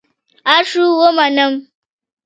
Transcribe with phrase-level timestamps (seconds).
[0.53, 1.53] اړ شوم ومنم.